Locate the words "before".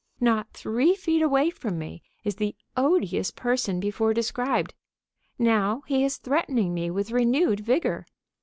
3.79-4.15